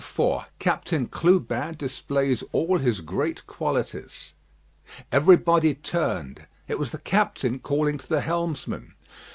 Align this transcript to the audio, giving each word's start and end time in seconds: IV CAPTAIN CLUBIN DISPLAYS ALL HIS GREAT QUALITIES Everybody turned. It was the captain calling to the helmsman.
IV 0.03 0.45
CAPTAIN 0.57 1.09
CLUBIN 1.09 1.75
DISPLAYS 1.77 2.43
ALL 2.53 2.79
HIS 2.79 3.01
GREAT 3.01 3.45
QUALITIES 3.45 4.33
Everybody 5.11 5.75
turned. 5.75 6.47
It 6.67 6.79
was 6.79 6.89
the 6.89 6.97
captain 6.97 7.59
calling 7.59 7.99
to 7.99 8.09
the 8.09 8.21
helmsman. 8.21 8.95